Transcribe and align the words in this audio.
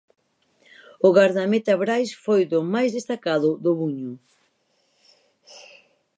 O 1.07 1.09
gardameta 1.17 1.73
Brais 1.81 2.11
foi 2.23 2.41
do 2.51 2.59
máis 2.73 2.91
destacado 2.97 3.49
do 3.63 3.71
Buño. 3.79 4.13